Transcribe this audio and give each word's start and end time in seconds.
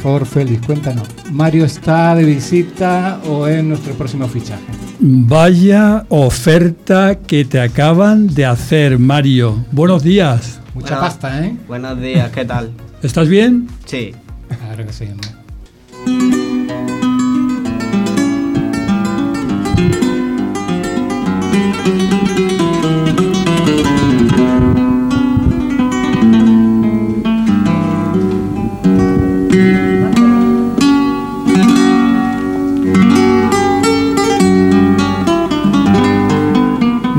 favor, 0.00 0.26
Félix, 0.26 0.66
cuéntanos. 0.66 1.08
¿Mario 1.30 1.64
está 1.64 2.14
de 2.14 2.24
visita 2.24 3.20
o 3.26 3.46
es 3.46 3.62
nuestro 3.62 3.94
próximo 3.94 4.26
fichaje? 4.28 4.64
Vaya 4.98 6.04
oferta 6.08 7.14
que 7.14 7.44
te 7.44 7.60
acaban 7.60 8.26
de 8.26 8.46
hacer, 8.46 8.98
Mario. 8.98 9.64
Buenos 9.72 10.02
días. 10.02 10.60
Mucha 10.74 10.98
pasta, 10.98 11.46
¿eh? 11.46 11.56
Buenos 11.68 12.00
días, 12.00 12.30
¿qué 12.30 12.44
tal? 12.44 12.72
¿Estás 13.02 13.28
bien? 13.28 13.68
Sí. 13.84 14.14
Claro 14.48 14.86
que 14.86 14.92
sí, 14.92 15.04
hombre. 15.04 15.40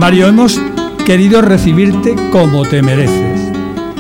Mario, 0.02 0.26
hemos 0.26 0.60
querido 1.06 1.44
recibirte 1.44 2.16
como 2.32 2.64
te 2.64 2.82
mereces. 2.82 3.40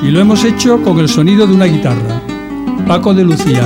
Y 0.02 0.10
lo 0.10 0.20
hemos 0.20 0.44
hecho 0.44 0.82
con 0.82 0.98
el 0.98 1.08
sonido 1.08 1.46
de 1.46 1.54
una 1.54 1.66
guitarra. 1.66 2.20
Paco 2.88 3.14
de 3.14 3.24
Lucía, 3.24 3.62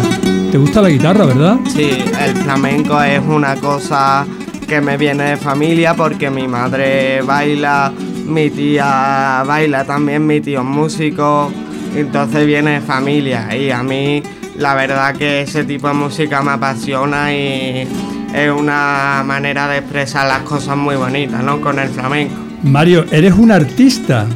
¿te 0.52 0.58
gusta 0.58 0.82
la 0.82 0.90
guitarra, 0.90 1.28
verdad? 1.28 1.58
Sí, 1.74 1.92
el 2.20 2.36
flamenco 2.36 3.02
es 3.02 3.22
una 3.26 3.56
cosa 3.56 4.28
que 4.68 4.82
me 4.82 4.98
viene 4.98 5.24
de 5.30 5.38
familia 5.38 5.94
porque 5.94 6.30
mi 6.30 6.46
madre 6.46 7.22
baila, 7.22 7.94
mi 8.26 8.50
tía 8.50 9.42
baila 9.48 9.86
también, 9.86 10.28
mi 10.28 10.42
tío 10.42 10.60
es 10.60 10.66
músico, 10.66 11.50
entonces 11.96 12.46
viene 12.46 12.72
de 12.72 12.82
familia 12.82 13.56
y 13.56 13.72
a 13.72 13.82
mí 13.82 14.22
la 14.58 14.76
verdad 14.76 15.16
que 15.16 15.44
ese 15.44 15.64
tipo 15.64 15.88
de 15.88 15.94
música 15.94 16.42
me 16.42 16.52
apasiona 16.52 17.34
y 17.34 17.88
es 18.36 18.52
una 18.52 19.24
manera 19.26 19.70
de 19.70 19.78
expresar 19.78 20.28
las 20.28 20.42
cosas 20.42 20.76
muy 20.76 20.96
bonitas, 20.98 21.42
¿no? 21.42 21.62
Con 21.62 21.80
el 21.80 21.88
flamenco. 21.88 22.36
Mario, 22.64 23.06
eres 23.10 23.34
un 23.34 23.50
artista. 23.50 24.28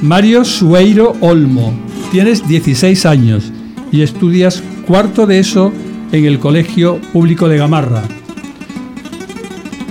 Mario 0.00 0.42
Sueiro 0.42 1.14
Olmo, 1.20 1.74
tienes 2.10 2.48
16 2.48 3.04
años 3.04 3.52
y 3.92 4.00
estudias 4.00 4.62
cuarto 4.86 5.26
de 5.26 5.38
eso 5.38 5.70
en 6.12 6.24
el 6.24 6.38
Colegio 6.38 6.98
Público 7.12 7.46
de 7.46 7.58
Gamarra. 7.58 8.02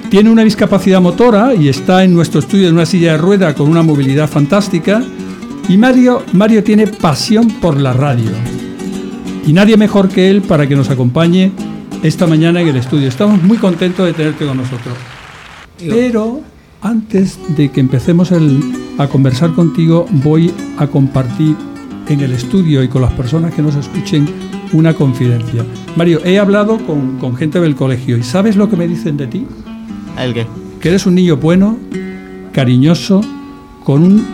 Tiene 0.10 0.32
una 0.32 0.44
discapacidad 0.44 1.00
motora 1.00 1.54
y 1.54 1.70
está 1.70 2.04
en 2.04 2.16
nuestro 2.16 2.40
estudio 2.40 2.68
en 2.68 2.74
una 2.74 2.88
silla 2.88 3.12
de 3.12 3.20
rueda 3.20 3.54
con 3.54 3.70
una 3.70 3.84
movilidad 3.84 4.28
fantástica. 4.28 5.04
Y 5.68 5.78
Mario, 5.78 6.24
Mario 6.34 6.64
tiene 6.64 6.88
pasión 6.88 7.48
por 7.62 7.80
la 7.80 7.94
radio. 7.94 8.32
Y 9.46 9.54
nadie 9.54 9.78
mejor 9.78 10.10
que 10.10 10.32
él 10.32 10.42
para 10.42 10.66
que 10.66 10.76
nos 10.76 10.90
acompañe 10.90 11.52
esta 12.04 12.28
mañana 12.28 12.62
en 12.62 12.68
el 12.70 12.76
estudio. 12.78 13.08
Estamos 13.08 13.42
muy 13.44 13.58
contentos 13.58 14.06
de 14.06 14.14
tenerte 14.14 14.46
con 14.46 14.58
nosotros. 14.58 14.96
Pero 15.78 16.42
antes 16.82 17.40
de 17.56 17.70
que 17.70 17.80
empecemos 17.80 18.32
el- 18.32 18.62
a 18.98 19.08
conversar 19.08 19.54
contigo, 19.54 20.06
voy 20.12 20.52
a 20.78 20.88
compartir 20.88 21.56
en 22.08 22.20
el 22.22 22.32
estudio 22.34 22.84
y 22.84 22.88
con 22.88 23.02
las 23.02 23.14
personas 23.14 23.54
que 23.54 23.62
nos 23.62 23.76
escuchen 23.76 24.28
una 24.74 24.94
confidencia. 24.94 25.64
Mario, 25.96 26.22
he 26.26 26.38
hablado 26.40 26.78
con, 26.86 27.18
con 27.18 27.36
gente 27.36 27.60
del 27.60 27.76
colegio 27.76 28.18
y 28.18 28.24
¿sabes 28.24 28.56
lo 28.56 28.70
que 28.70 28.76
me 28.76 28.88
dicen 28.88 29.18
de 29.18 29.28
ti? 29.28 29.46
¿El 30.18 30.34
qué? 30.34 30.46
Que 30.80 30.90
eres 30.90 31.06
un 31.06 31.16
niño 31.16 31.38
bueno, 31.38 31.78
cariñoso, 32.52 33.22
con 33.84 34.04
un 34.04 34.26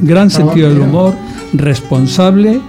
gran 0.00 0.30
sentido 0.30 0.68
del 0.68 0.80
humor, 0.80 1.14
responsable, 1.52 2.60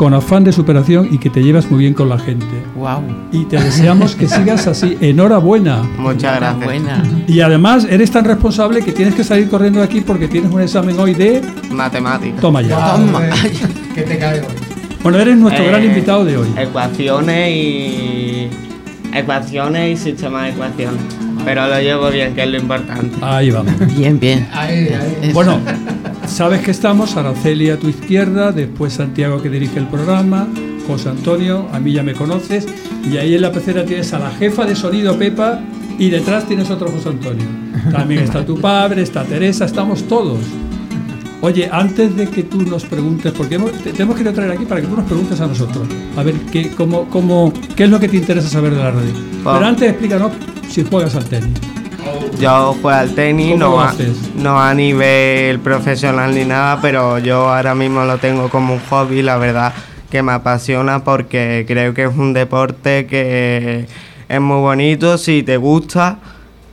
con 0.00 0.14
afán 0.14 0.44
de 0.44 0.50
superación 0.50 1.08
y 1.12 1.18
que 1.18 1.28
te 1.28 1.42
llevas 1.42 1.70
muy 1.70 1.80
bien 1.80 1.92
con 1.92 2.08
la 2.08 2.18
gente. 2.18 2.46
Wow. 2.74 3.02
Y 3.32 3.44
te 3.44 3.60
deseamos 3.60 4.14
que 4.16 4.26
sigas 4.26 4.66
así. 4.66 4.96
Enhorabuena. 4.98 5.82
Muchas 5.98 6.36
gracias. 6.36 7.06
Y 7.26 7.42
además 7.42 7.86
eres 7.86 8.10
tan 8.10 8.24
responsable 8.24 8.82
que 8.82 8.92
tienes 8.92 9.14
que 9.14 9.22
salir 9.24 9.50
corriendo 9.50 9.80
de 9.80 9.84
aquí 9.84 10.00
porque 10.00 10.26
tienes 10.26 10.50
un 10.50 10.62
examen 10.62 10.98
hoy 10.98 11.12
de... 11.12 11.42
Matemáticas. 11.70 12.40
Toma 12.40 12.62
ya. 12.62 12.94
Toma. 12.96 13.20
¿Qué 13.94 14.00
te 14.00 14.16
cae 14.16 14.40
hoy? 14.40 14.46
Bueno, 15.02 15.18
eres 15.18 15.36
nuestro 15.36 15.64
Eh, 15.64 15.68
gran 15.68 15.84
invitado 15.84 16.24
de 16.24 16.38
hoy. 16.38 16.48
Ecuaciones 16.56 17.50
y. 17.50 18.48
Ecuaciones 19.12 20.00
y 20.00 20.02
sistemas 20.02 20.44
de 20.44 20.48
ecuaciones. 20.52 21.02
Pero 21.44 21.68
lo 21.68 21.78
llevo 21.78 22.08
bien, 22.08 22.34
que 22.34 22.44
es 22.44 22.48
lo 22.48 22.56
importante. 22.56 23.14
Ahí 23.20 23.50
vamos. 23.50 23.74
Bien, 23.98 24.18
bien. 24.18 24.48
Ahí, 24.50 24.88
ahí. 24.88 25.30
Bueno, 25.34 25.58
sabes 26.30 26.60
que 26.62 26.70
estamos, 26.70 27.16
Araceli 27.16 27.70
a 27.70 27.78
tu 27.78 27.88
izquierda, 27.88 28.52
después 28.52 28.94
Santiago 28.94 29.42
que 29.42 29.48
dirige 29.50 29.78
el 29.78 29.86
programa, 29.86 30.46
José 30.86 31.08
Antonio, 31.10 31.66
a 31.72 31.78
mí 31.80 31.92
ya 31.92 32.02
me 32.02 32.14
conoces, 32.14 32.66
y 33.10 33.16
ahí 33.16 33.34
en 33.34 33.42
la 33.42 33.52
pecera 33.52 33.84
tienes 33.84 34.12
a 34.12 34.18
la 34.18 34.30
jefa 34.30 34.64
de 34.64 34.74
sonido 34.74 35.16
Pepa 35.18 35.60
y 35.98 36.08
detrás 36.10 36.46
tienes 36.46 36.70
otro 36.70 36.90
José 36.90 37.10
Antonio. 37.10 37.44
También 37.92 38.22
está 38.24 38.44
tu 38.44 38.60
padre, 38.60 39.02
está 39.02 39.24
Teresa, 39.24 39.64
estamos 39.64 40.02
todos. 40.04 40.38
Oye, 41.42 41.68
antes 41.72 42.14
de 42.16 42.28
que 42.28 42.42
tú 42.42 42.60
nos 42.62 42.84
preguntes, 42.84 43.32
porque 43.32 43.54
hemos- 43.54 43.72
te, 43.72 43.92
te 43.92 44.02
hemos 44.02 44.14
querido 44.14 44.34
traer 44.34 44.50
aquí 44.52 44.66
para 44.66 44.82
que 44.82 44.86
tú 44.86 44.96
nos 44.96 45.06
preguntes 45.06 45.40
a 45.40 45.46
nosotros, 45.46 45.88
a 46.16 46.22
ver 46.22 46.34
qué, 46.52 46.70
cómo, 46.76 47.08
cómo, 47.08 47.52
qué 47.76 47.84
es 47.84 47.90
lo 47.90 47.98
que 47.98 48.08
te 48.08 48.18
interesa 48.18 48.48
saber 48.48 48.72
de 48.74 48.78
la 48.82 48.90
radio. 48.90 49.10
Pero 49.42 49.64
antes 49.66 49.88
explícanos 49.90 50.32
si 50.68 50.84
juegas 50.84 51.14
al 51.16 51.24
tenis. 51.24 51.48
Yo 52.38 52.72
juego 52.74 52.88
al 52.90 53.14
tenis, 53.14 53.52
¿Cómo 53.52 53.76
no 53.76 53.80
a, 53.80 53.94
no 54.36 54.60
a 54.60 54.74
nivel 54.74 55.60
profesional 55.60 56.34
ni 56.34 56.44
nada, 56.44 56.80
pero 56.80 57.18
yo 57.18 57.48
ahora 57.48 57.74
mismo 57.74 58.04
lo 58.04 58.18
tengo 58.18 58.48
como 58.48 58.74
un 58.74 58.80
hobby, 58.88 59.22
la 59.22 59.36
verdad 59.36 59.74
que 60.10 60.22
me 60.22 60.32
apasiona 60.32 61.04
porque 61.04 61.64
creo 61.66 61.94
que 61.94 62.04
es 62.04 62.16
un 62.16 62.32
deporte 62.32 63.06
que 63.06 63.86
es 64.28 64.40
muy 64.40 64.58
bonito 64.58 65.16
si 65.16 65.42
te 65.42 65.56
gusta 65.56 66.18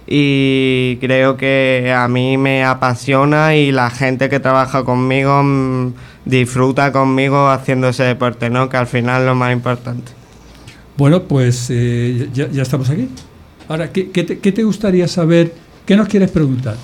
y 0.08 0.98
creo 0.98 1.38
que 1.38 1.94
a 1.96 2.08
mí 2.08 2.38
me 2.38 2.64
apasiona 2.64 3.56
y 3.56 3.72
la 3.72 3.90
gente 3.90 4.30
que 4.30 4.40
trabaja 4.40 4.84
conmigo 4.84 5.44
mm, 5.44 5.94
disfruta 6.26 6.92
conmigo 6.92 7.50
haciendo 7.50 7.90
ese 7.90 8.04
deporte, 8.04 8.50
¿no? 8.50 8.70
Que 8.70 8.78
al 8.78 8.88
final 8.88 9.22
es 9.22 9.28
lo 9.28 9.36
más 9.36 9.54
importante. 9.54 10.14
Bueno, 10.98 11.24
pues 11.24 11.68
eh, 11.70 12.30
ya, 12.34 12.50
ya 12.50 12.64
estamos 12.64 12.90
aquí. 12.90 13.10
Ahora, 13.68 13.92
¿qué, 13.92 14.12
qué 14.12 14.24
te, 14.24 14.40
qué 14.40 14.52
te 14.52 14.64
gustaría 14.64 15.08
saber? 15.08 15.54
¿Qué 15.86 15.96
nos 15.96 16.08
quieres 16.08 16.32
preguntar? 16.32 16.76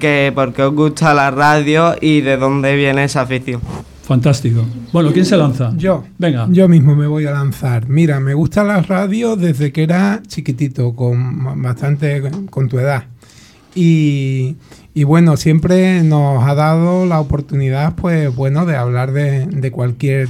Que 0.00 0.32
por 0.34 0.52
qué 0.52 0.62
os 0.62 0.74
gusta 0.74 1.14
la 1.14 1.30
radio 1.30 1.96
y 2.00 2.20
de 2.20 2.36
dónde 2.36 2.76
viene 2.76 3.04
esa 3.04 3.22
afición. 3.22 3.60
Fantástico. 4.02 4.64
Bueno, 4.92 5.12
¿quién 5.12 5.26
se 5.26 5.36
lanza? 5.36 5.72
Yo. 5.76 6.04
Venga. 6.16 6.48
Yo 6.50 6.66
mismo 6.66 6.96
me 6.96 7.06
voy 7.06 7.26
a 7.26 7.32
lanzar. 7.32 7.88
Mira, 7.88 8.20
me 8.20 8.32
gusta 8.32 8.64
la 8.64 8.80
radio 8.80 9.36
desde 9.36 9.70
que 9.70 9.82
era 9.82 10.22
chiquitito, 10.26 10.94
con 10.96 11.62
bastante 11.62 12.22
con 12.50 12.68
tu 12.68 12.78
edad. 12.78 13.04
Y, 13.74 14.56
y 14.94 15.04
bueno, 15.04 15.36
siempre 15.36 16.02
nos 16.02 16.42
ha 16.44 16.54
dado 16.54 17.04
la 17.04 17.20
oportunidad, 17.20 17.96
pues 17.96 18.34
bueno, 18.34 18.64
de 18.64 18.76
hablar 18.76 19.12
de, 19.12 19.46
de 19.46 19.70
cualquier 19.70 20.28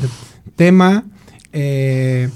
tema. 0.57 1.05
Eh, 1.53 2.29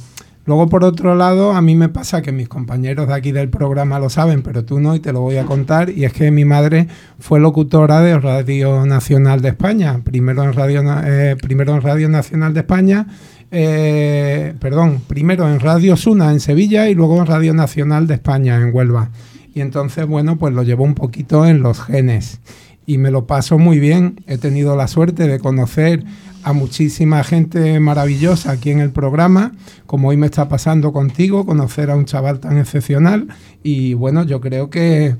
luego, 0.44 0.68
por 0.68 0.84
otro 0.84 1.14
lado, 1.14 1.52
a 1.52 1.62
mí 1.62 1.74
me 1.74 1.88
pasa 1.88 2.22
que 2.22 2.32
mis 2.32 2.48
compañeros 2.48 3.08
de 3.08 3.14
aquí 3.14 3.32
del 3.32 3.48
programa 3.48 3.98
lo 3.98 4.10
saben, 4.10 4.42
pero 4.42 4.64
tú 4.64 4.80
no, 4.80 4.94
y 4.94 5.00
te 5.00 5.12
lo 5.12 5.20
voy 5.20 5.36
a 5.36 5.44
contar. 5.44 5.90
Y 5.90 6.04
es 6.04 6.12
que 6.12 6.30
mi 6.30 6.44
madre 6.44 6.88
fue 7.18 7.40
locutora 7.40 8.00
de 8.00 8.18
Radio 8.18 8.84
Nacional 8.86 9.40
de 9.42 9.50
España, 9.50 10.00
primero 10.04 10.44
en 10.44 10.52
Radio, 10.52 10.82
eh, 11.04 11.36
primero 11.40 11.74
en 11.74 11.82
Radio 11.82 12.08
Nacional 12.08 12.54
de 12.54 12.60
España, 12.60 13.06
eh, 13.50 14.54
perdón, 14.58 15.02
primero 15.06 15.46
en 15.46 15.60
Radio 15.60 15.96
Suna 15.96 16.32
en 16.32 16.40
Sevilla 16.40 16.88
y 16.88 16.94
luego 16.94 17.18
en 17.18 17.26
Radio 17.26 17.52
Nacional 17.52 18.06
de 18.06 18.14
España 18.14 18.56
en 18.56 18.74
Huelva. 18.74 19.10
Y 19.54 19.60
entonces, 19.60 20.06
bueno, 20.06 20.38
pues 20.38 20.54
lo 20.54 20.62
llevo 20.62 20.84
un 20.84 20.94
poquito 20.94 21.46
en 21.46 21.62
los 21.62 21.80
genes. 21.80 22.40
Y 22.86 22.98
me 22.98 23.10
lo 23.10 23.26
paso 23.26 23.58
muy 23.58 23.78
bien. 23.78 24.22
He 24.26 24.38
tenido 24.38 24.74
la 24.74 24.88
suerte 24.88 25.28
de 25.28 25.38
conocer 25.38 26.04
a 26.42 26.52
muchísima 26.52 27.22
gente 27.24 27.78
maravillosa 27.80 28.52
aquí 28.52 28.70
en 28.70 28.80
el 28.80 28.90
programa, 28.90 29.52
como 29.86 30.08
hoy 30.08 30.16
me 30.16 30.26
está 30.26 30.48
pasando 30.48 30.92
contigo, 30.92 31.46
conocer 31.46 31.90
a 31.90 31.96
un 31.96 32.04
chaval 32.04 32.40
tan 32.40 32.58
excepcional. 32.58 33.28
Y 33.62 33.94
bueno, 33.94 34.24
yo 34.24 34.40
creo 34.40 34.70
que, 34.70 35.16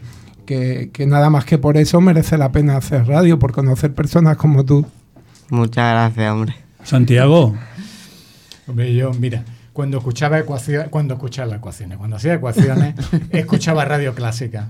que, 0.46 0.90
que 0.92 1.06
nada 1.06 1.30
más 1.30 1.44
que 1.44 1.58
por 1.58 1.76
eso 1.76 2.00
merece 2.00 2.38
la 2.38 2.52
pena 2.52 2.76
hacer 2.76 3.06
radio, 3.06 3.38
por 3.38 3.52
conocer 3.52 3.94
personas 3.94 4.36
como 4.36 4.64
tú. 4.64 4.86
Muchas 5.50 5.92
gracias, 5.92 6.32
hombre. 6.32 6.54
Santiago. 6.84 7.54
Hombre, 8.66 8.94
yo, 8.94 9.12
mira, 9.12 9.44
cuando 9.72 9.98
escuchaba 9.98 10.38
ecuaciones, 10.38 10.88
cuando 10.88 11.14
escuchaba 11.14 11.56
ecuaciones, 11.56 11.98
cuando 11.98 12.16
hacía 12.16 12.34
ecuaciones, 12.34 12.94
escuchaba 13.30 13.84
radio 13.84 14.14
clásica. 14.14 14.69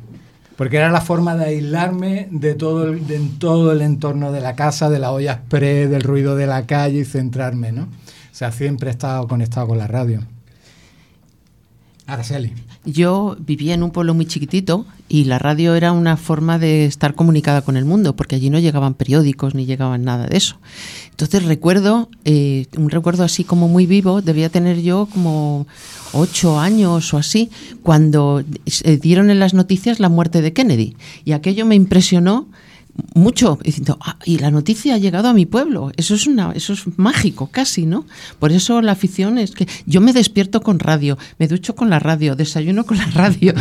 Porque 0.56 0.76
era 0.76 0.90
la 0.90 1.00
forma 1.00 1.34
de 1.36 1.46
aislarme 1.46 2.28
de 2.30 2.54
todo, 2.54 2.84
el, 2.84 3.06
de 3.06 3.18
todo 3.38 3.72
el 3.72 3.82
entorno 3.82 4.32
de 4.32 4.40
la 4.40 4.54
casa, 4.54 4.90
de 4.90 4.98
la 4.98 5.12
olla 5.12 5.32
express, 5.32 5.90
del 5.90 6.02
ruido 6.02 6.36
de 6.36 6.46
la 6.46 6.66
calle 6.66 7.00
y 7.00 7.04
centrarme, 7.04 7.72
¿no? 7.72 7.82
O 7.82 8.34
sea, 8.34 8.52
siempre 8.52 8.88
he 8.88 8.92
estado 8.92 9.26
conectado 9.26 9.68
con 9.68 9.78
la 9.78 9.86
radio. 9.86 10.22
Araceli. 12.06 12.52
Yo 12.84 13.36
vivía 13.38 13.74
en 13.74 13.82
un 13.82 13.90
pueblo 13.90 14.14
muy 14.14 14.26
chiquitito 14.26 14.86
y 15.12 15.24
la 15.24 15.38
radio 15.38 15.74
era 15.74 15.92
una 15.92 16.16
forma 16.16 16.58
de 16.58 16.86
estar 16.86 17.14
comunicada 17.14 17.60
con 17.60 17.76
el 17.76 17.84
mundo, 17.84 18.16
porque 18.16 18.36
allí 18.36 18.48
no 18.48 18.58
llegaban 18.58 18.94
periódicos 18.94 19.54
ni 19.54 19.66
llegaban 19.66 20.04
nada 20.04 20.26
de 20.26 20.38
eso. 20.38 20.56
Entonces 21.10 21.44
recuerdo, 21.44 22.08
eh, 22.24 22.64
un 22.78 22.88
recuerdo 22.88 23.22
así 23.22 23.44
como 23.44 23.68
muy 23.68 23.84
vivo, 23.84 24.22
debía 24.22 24.48
tener 24.48 24.80
yo 24.80 25.06
como 25.12 25.66
ocho 26.14 26.58
años 26.58 27.12
o 27.12 27.18
así, 27.18 27.50
cuando 27.82 28.42
dieron 29.02 29.28
en 29.28 29.38
las 29.38 29.52
noticias 29.52 30.00
la 30.00 30.08
muerte 30.08 30.40
de 30.40 30.54
Kennedy. 30.54 30.96
Y 31.26 31.32
aquello 31.32 31.66
me 31.66 31.74
impresionó 31.74 32.48
mucho 33.14 33.58
diciendo 33.62 33.98
ah, 34.00 34.18
y 34.24 34.38
la 34.38 34.50
noticia 34.50 34.94
ha 34.94 34.98
llegado 34.98 35.28
a 35.28 35.32
mi 35.32 35.46
pueblo 35.46 35.92
eso 35.96 36.14
es 36.14 36.26
una 36.26 36.52
eso 36.52 36.74
es 36.74 36.82
mágico 36.98 37.48
casi 37.50 37.86
no 37.86 38.06
por 38.38 38.52
eso 38.52 38.82
la 38.82 38.92
afición 38.92 39.38
es 39.38 39.52
que 39.52 39.66
yo 39.86 40.00
me 40.00 40.12
despierto 40.12 40.60
con 40.60 40.78
radio 40.78 41.16
me 41.38 41.48
ducho 41.48 41.74
con 41.74 41.88
la 41.88 41.98
radio 41.98 42.36
desayuno 42.36 42.84
con 42.84 42.98
la 42.98 43.06
radio 43.06 43.54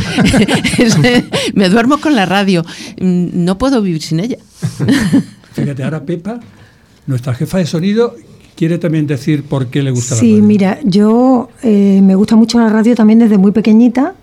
me 1.54 1.68
duermo 1.70 1.98
con 1.98 2.14
la 2.14 2.26
radio 2.26 2.62
mm, 3.00 3.28
no 3.32 3.56
puedo 3.58 3.80
vivir 3.80 4.02
sin 4.02 4.20
ella. 4.20 4.38
Fíjate 5.52 5.82
ahora 5.82 6.04
Pepa 6.04 6.40
nuestra 7.06 7.34
jefa 7.34 7.58
de 7.58 7.66
sonido 7.66 8.14
quiere 8.54 8.78
también 8.78 9.06
decir 9.06 9.44
por 9.44 9.68
qué 9.68 9.82
le 9.82 9.90
gusta 9.90 10.14
sí, 10.14 10.26
la 10.26 10.32
radio. 10.32 10.44
mira, 10.44 10.78
yo 10.84 11.50
eh, 11.62 12.00
me 12.02 12.14
gusta 12.14 12.36
mucho 12.36 12.58
la 12.58 12.68
radio 12.68 12.94
también 12.94 13.18
desde 13.18 13.38
muy 13.38 13.52
pequeñita 13.52 14.14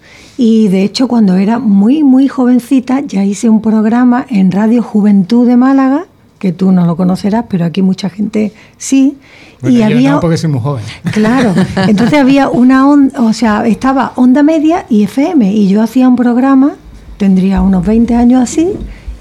y 0.42 0.70
de 0.70 0.86
hecho 0.86 1.10
cuando 1.10 1.36
era 1.36 1.60
muy, 1.60 2.02
muy 2.02 2.30
jovencita 2.30 3.02
ya 3.02 3.26
hice 3.26 3.50
un 3.50 3.62
programa 3.62 4.26
en 4.30 4.54
Radio 4.54 4.82
Juventud 4.82 5.46
de 5.46 5.58
Málaga, 5.58 6.06
que 6.40 6.54
tú 6.54 6.72
no 6.72 6.86
lo 6.86 6.96
conocerás, 6.96 7.44
pero 7.50 7.66
aquí 7.66 7.82
mucha 7.82 8.10
gente 8.10 8.54
sí. 8.78 9.18
y 9.62 9.82
había, 9.82 10.12
no 10.12 10.22
porque 10.22 10.38
soy 10.38 10.50
muy 10.50 10.62
joven. 10.62 10.86
Claro, 11.12 11.54
entonces 11.90 12.18
había 12.18 12.48
una 12.48 12.88
onda, 12.88 13.22
o 13.22 13.34
sea, 13.34 13.68
estaba 13.68 14.14
onda 14.16 14.42
media 14.42 14.86
y 14.90 15.04
FM 15.04 15.52
y 15.52 15.68
yo 15.68 15.82
hacía 15.82 16.08
un 16.08 16.16
programa, 16.16 16.78
tendría 17.18 17.62
unos 17.62 17.86
20 17.86 18.16
años 18.16 18.42
así, 18.42 18.70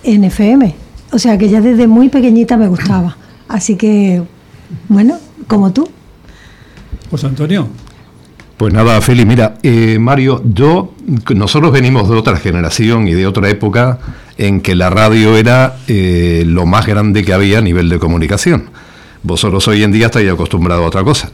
en 0.05 0.23
FM. 0.23 0.73
O 1.11 1.19
sea 1.19 1.37
que 1.37 1.49
ya 1.49 1.61
desde 1.61 1.89
muy 1.89 2.11
pequeñita 2.11 2.57
me 2.57 2.69
gustaba. 2.69 3.17
Así 3.49 3.75
que 3.75 4.23
bueno, 4.89 5.17
como 5.49 5.73
tú. 5.73 5.89
Pues 7.11 7.25
Antonio. 7.25 7.67
Pues 8.59 8.75
nada, 8.75 9.01
Feli, 9.01 9.25
mira, 9.25 9.55
eh, 9.63 10.01
Mario, 10.01 10.43
yo, 10.45 10.93
nosotros 11.33 11.71
venimos 11.71 12.11
de 12.11 12.17
otra 12.17 12.39
generación 12.39 13.07
y 13.07 13.13
de 13.13 13.25
otra 13.25 13.49
época 13.49 14.01
en 14.37 14.61
que 14.61 14.75
la 14.75 14.91
radio 14.91 15.37
era 15.37 15.77
eh, 15.87 16.43
lo 16.45 16.67
más 16.67 16.85
grande 16.85 17.25
que 17.25 17.33
había 17.33 17.59
a 17.59 17.61
nivel 17.61 17.89
de 17.89 18.01
comunicación. 18.01 18.71
Vosotros 19.23 19.69
hoy 19.69 19.85
en 19.85 19.93
día 19.93 20.07
estáis 20.07 20.29
acostumbrados 20.29 20.83
a 20.85 20.89
otra 20.89 21.05
cosa. 21.05 21.31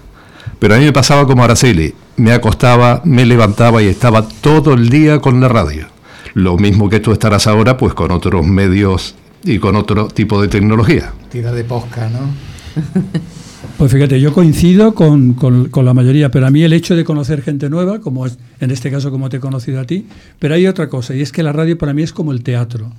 Pero 0.59 0.75
a 0.75 0.79
mí 0.79 0.85
me 0.85 0.93
pasaba 0.93 1.27
como 1.27 1.43
Araceli, 1.43 1.95
me 2.19 2.33
acostaba, 2.33 3.01
me 3.05 3.25
levantaba 3.25 3.83
y 3.83 3.87
estaba 3.87 4.29
todo 4.29 4.75
el 4.75 4.91
día 4.91 5.21
con 5.21 5.41
la 5.41 5.49
radio. 5.49 5.87
Lo 6.35 6.59
mismo 6.59 6.91
que 6.91 7.01
tú 7.01 7.11
estarás 7.11 7.47
ahora, 7.47 7.79
pues 7.79 7.95
con 7.95 8.11
otros 8.11 8.47
medios 8.47 9.15
y 9.43 9.59
con 9.61 9.77
otro 9.77 10.09
tipo 10.09 10.43
de 10.43 10.49
tecnología. 10.49 11.15
Tira 11.31 11.53
de 11.53 11.65
posca, 11.65 12.11
¿no? 12.11 12.35
Pues 13.79 13.93
fíjate, 13.93 14.21
yo 14.21 14.33
coincido 14.33 14.95
con, 14.95 15.37
la 15.73 15.95
mayoría, 15.95 16.31
pero 16.31 16.47
a 16.47 16.51
mí 16.51 16.63
el 16.63 16.73
hecho 16.73 16.97
de 16.97 17.05
conocer 17.05 17.43
gente 17.43 17.69
nueva, 17.69 18.01
como 18.01 18.27
es 18.27 18.39
en 18.61 18.71
este 18.71 18.91
caso 18.91 19.11
como 19.11 19.29
te 19.29 19.39
he 19.39 19.41
conocido 19.41 19.81
a 19.81 19.85
ti, 19.85 20.07
pero 20.39 20.55
hay 20.55 20.67
otra 20.67 20.89
cosa, 20.89 21.15
y 21.15 21.21
es 21.21 21.33
que 21.33 21.43
la 21.43 21.53
radio 21.53 21.77
para 21.77 21.93
mí 21.93 22.03
es 22.03 22.13
como 22.13 22.33
el 22.33 22.43
teatro. 22.43 22.93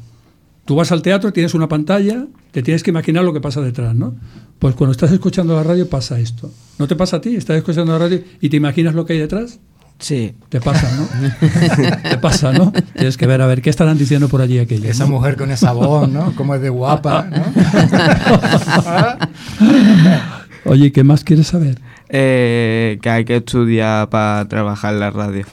Tú 0.65 0.75
vas 0.75 0.91
al 0.91 1.01
teatro, 1.01 1.31
tienes 1.31 1.53
una 1.53 1.67
pantalla, 1.67 2.25
te 2.51 2.63
tienes 2.63 2.83
que 2.83 2.89
imaginar 2.89 3.23
lo 3.23 3.33
que 3.33 3.41
pasa 3.41 3.61
detrás, 3.61 3.95
¿no? 3.95 4.15
Pues 4.59 4.75
cuando 4.75 4.91
estás 4.91 5.11
escuchando 5.11 5.55
la 5.55 5.63
radio 5.63 5.89
pasa 5.89 6.19
esto. 6.19 6.51
¿No 6.79 6.87
te 6.87 6.95
pasa 6.95 7.17
a 7.17 7.21
ti? 7.21 7.35
¿Estás 7.35 7.57
escuchando 7.57 7.93
la 7.93 7.99
radio 7.99 8.21
y 8.41 8.49
te 8.49 8.57
imaginas 8.57 8.95
lo 8.95 9.05
que 9.05 9.13
hay 9.13 9.19
detrás? 9.19 9.59
Sí. 9.99 10.33
Te 10.49 10.59
pasa, 10.59 10.89
¿no? 10.97 11.07
Te 12.09 12.17
pasa, 12.17 12.51
¿no? 12.51 12.73
Tienes 12.95 13.17
que 13.17 13.27
ver, 13.27 13.41
a 13.41 13.47
ver, 13.47 13.61
¿qué 13.61 13.69
estarán 13.69 13.97
diciendo 13.97 14.27
por 14.27 14.41
allí 14.41 14.59
aquellos? 14.59 14.89
Esa 14.89 15.05
mujer 15.05 15.37
con 15.37 15.51
esa 15.51 15.71
voz, 15.71 16.09
¿no? 16.09 16.35
Como 16.35 16.55
es 16.55 16.61
de 16.61 16.69
guapa, 16.69 17.29
¿no? 17.29 17.45
Oye, 20.65 20.91
¿qué 20.91 21.03
más 21.03 21.23
quieres 21.23 21.47
saber? 21.47 21.79
Eh, 22.09 22.97
que 23.01 23.09
hay 23.09 23.25
que 23.25 23.37
estudiar 23.37 24.09
para 24.09 24.47
trabajar 24.47 24.93
en 24.95 24.99
la 24.99 25.11
radio. 25.11 25.45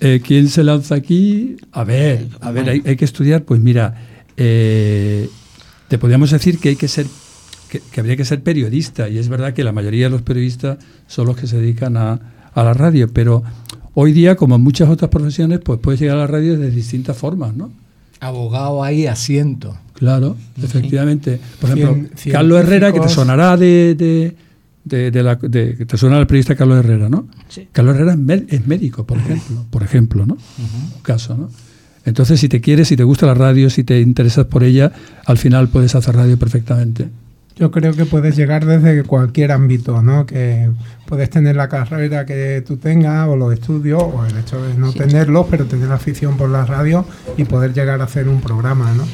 Eh, 0.00 0.20
¿Quién 0.22 0.48
se 0.48 0.62
lanza 0.62 0.94
aquí? 0.94 1.56
A 1.72 1.84
ver, 1.84 2.28
a 2.40 2.50
ver, 2.50 2.68
hay, 2.68 2.96
que 2.96 3.04
estudiar. 3.04 3.44
Pues 3.44 3.60
mira, 3.60 3.94
eh, 4.36 5.30
te 5.88 5.96
podríamos 5.96 6.30
decir 6.30 6.58
que 6.58 6.70
hay 6.70 6.76
que 6.76 6.86
ser, 6.86 7.06
que, 7.70 7.80
habría 7.98 8.16
que 8.16 8.26
ser 8.26 8.42
periodista. 8.42 9.08
Y 9.08 9.16
es 9.18 9.28
verdad 9.28 9.54
que 9.54 9.64
la 9.64 9.72
mayoría 9.72 10.06
de 10.06 10.10
los 10.10 10.22
periodistas 10.22 10.78
son 11.06 11.26
los 11.26 11.36
que 11.36 11.46
se 11.46 11.58
dedican 11.58 11.96
a, 11.96 12.20
a 12.52 12.62
la 12.62 12.74
radio, 12.74 13.08
pero 13.10 13.42
hoy 13.94 14.12
día, 14.12 14.36
como 14.36 14.56
en 14.56 14.60
muchas 14.60 14.90
otras 14.90 15.10
profesiones, 15.10 15.60
pues 15.60 15.80
puedes 15.80 15.98
llegar 15.98 16.18
a 16.18 16.20
la 16.20 16.26
radio 16.26 16.58
de 16.58 16.70
distintas 16.70 17.16
formas, 17.16 17.54
¿no? 17.54 17.70
Abogado 18.20 18.84
ahí, 18.84 19.06
asiento. 19.06 19.78
Claro, 19.96 20.36
efectivamente. 20.62 21.40
Por 21.60 21.70
ejemplo, 21.70 22.08
Carlos 22.30 22.60
Herrera, 22.60 22.92
que 22.92 23.00
te 23.00 23.08
sonará 23.08 23.56
de, 23.56 23.94
de, 24.84 25.10
de, 25.10 25.22
la, 25.22 25.38
te 25.38 25.96
suena 25.96 26.18
el 26.18 26.26
periodista 26.26 26.54
Carlos 26.54 26.78
Herrera, 26.78 27.08
¿no? 27.08 27.26
Sí. 27.48 27.68
Carlos 27.72 27.96
Herrera 27.96 28.16
es, 28.48 28.66
médico, 28.66 29.06
por 29.06 29.18
ejemplo, 29.18 29.64
por 29.70 29.82
ejemplo, 29.82 30.26
¿no? 30.26 30.34
Un 30.34 31.00
caso, 31.02 31.36
¿no? 31.36 31.50
Entonces, 32.04 32.38
si 32.38 32.48
te 32.48 32.60
quieres, 32.60 32.88
si 32.88 32.96
te 32.96 33.02
gusta 33.02 33.26
la 33.26 33.34
radio, 33.34 33.68
si 33.68 33.82
te 33.82 34.00
interesas 34.00 34.46
por 34.46 34.62
ella, 34.62 34.92
al 35.24 35.38
final 35.38 35.68
puedes 35.68 35.94
hacer 35.96 36.14
radio 36.14 36.38
perfectamente. 36.38 37.08
Yo 37.56 37.70
creo 37.70 37.94
que 37.94 38.04
puedes 38.04 38.36
llegar 38.36 38.66
desde 38.66 39.02
cualquier 39.02 39.50
ámbito, 39.50 40.02
¿no? 40.02 40.26
Que 40.26 40.70
puedes 41.06 41.30
tener 41.30 41.56
la 41.56 41.68
carrera 41.68 42.26
que 42.26 42.62
tú 42.64 42.76
tengas 42.76 43.28
o 43.28 43.34
los 43.34 43.54
estudios 43.54 44.02
o 44.02 44.24
el 44.26 44.36
hecho 44.36 44.62
de 44.62 44.74
no 44.74 44.92
tenerlos, 44.92 45.46
pero 45.50 45.64
tener 45.64 45.90
afición 45.90 46.36
por 46.36 46.50
la 46.50 46.66
radio 46.66 47.06
y 47.38 47.44
poder 47.44 47.72
llegar 47.72 48.02
a 48.02 48.04
hacer 48.04 48.28
un 48.28 48.42
programa, 48.42 48.92
¿no? 48.92 49.04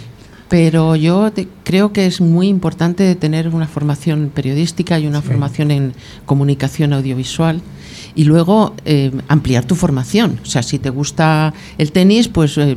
Pero 0.52 0.96
yo 0.96 1.32
creo 1.64 1.94
que 1.94 2.04
es 2.04 2.20
muy 2.20 2.48
importante 2.48 3.14
tener 3.14 3.48
una 3.48 3.66
formación 3.66 4.30
periodística 4.34 5.00
y 5.00 5.06
una 5.06 5.22
formación 5.22 5.70
en 5.70 5.94
comunicación 6.26 6.92
audiovisual 6.92 7.62
y 8.14 8.24
luego 8.24 8.74
eh, 8.84 9.12
ampliar 9.28 9.64
tu 9.64 9.76
formación. 9.76 10.38
O 10.42 10.44
sea, 10.44 10.62
si 10.62 10.78
te 10.78 10.90
gusta 10.90 11.54
el 11.78 11.90
tenis, 11.90 12.28
pues, 12.28 12.58
eh, 12.58 12.76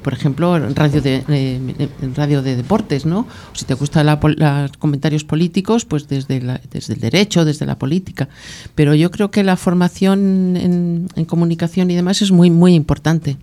por 0.00 0.12
ejemplo, 0.12 0.56
radio 0.76 1.02
de, 1.02 1.24
eh, 1.26 1.88
radio 2.14 2.40
de 2.40 2.54
deportes, 2.54 3.04
¿no? 3.04 3.26
O 3.52 3.56
si 3.56 3.64
te 3.64 3.74
gustan 3.74 4.06
los 4.06 4.76
comentarios 4.78 5.24
políticos, 5.24 5.84
pues 5.84 6.06
desde, 6.06 6.60
desde 6.70 6.94
el 6.94 7.00
derecho, 7.00 7.44
desde 7.44 7.66
la 7.66 7.80
política. 7.80 8.28
Pero 8.76 8.94
yo 8.94 9.10
creo 9.10 9.32
que 9.32 9.42
la 9.42 9.56
formación 9.56 10.56
en, 10.56 11.08
en 11.16 11.24
comunicación 11.24 11.90
y 11.90 11.96
demás 11.96 12.22
es 12.22 12.30
muy, 12.30 12.48
muy 12.48 12.74
importante. 12.74 13.38